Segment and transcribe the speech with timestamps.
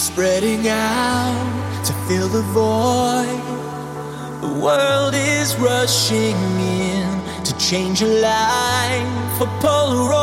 [0.00, 3.42] Spreading out to fill the void.
[4.40, 9.40] The world is rushing in to change your life.
[9.40, 10.20] A Polaroid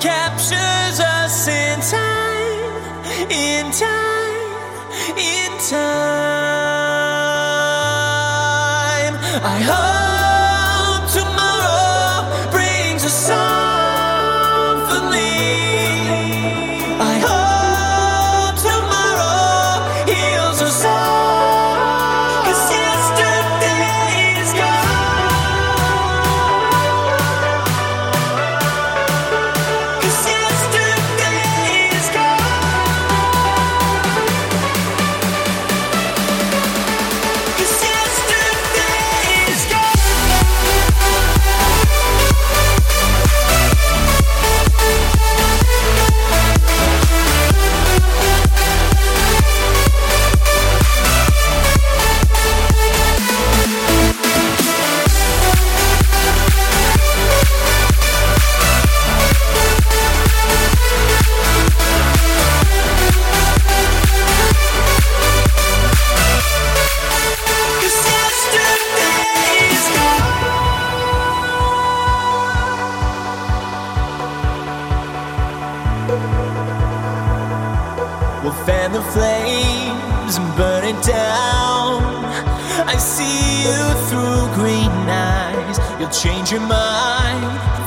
[0.00, 2.84] captures us in time,
[3.30, 5.80] in time, in time.
[9.42, 13.40] I hope tomorrow brings a symphony.
[15.79, 15.79] I
[78.50, 82.02] We'll fan the flames and burn it down.
[82.84, 85.78] I see you through green eyes.
[86.00, 87.79] You'll change your mind.